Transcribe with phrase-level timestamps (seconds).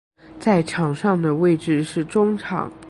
[0.39, 2.73] 在场上的位置是中场。